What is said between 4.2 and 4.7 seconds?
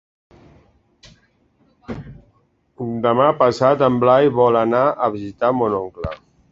vol